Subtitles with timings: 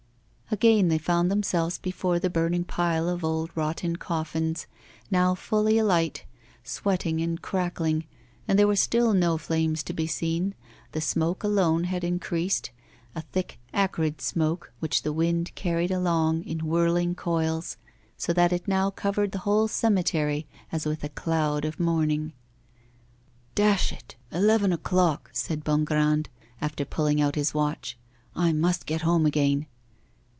[0.53, 4.67] Again they found themselves before the burning pile of old rotten coffins,
[5.09, 6.25] now fully alight,
[6.61, 8.03] sweating and crackling;
[8.47, 10.53] but there were still no flames to be seen,
[10.91, 12.71] the smoke alone had increased
[13.15, 17.77] a thick acrid smoke, which the wind carried along in whirling coils,
[18.17, 22.33] so that it now covered the whole cemetery as with a cloud of mourning.
[23.55, 24.17] 'Dash it!
[24.33, 26.27] Eleven o'clock!' said Bongrand,
[26.59, 27.97] after pulling out his watch.
[28.35, 29.67] 'I must get home again.